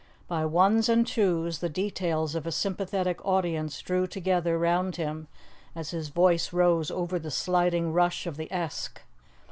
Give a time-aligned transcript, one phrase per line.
[0.27, 5.27] By ones and twos, the details of a sympathetic audience drew together round him
[5.75, 9.03] as his voice rose over the sliding rush of the Esk.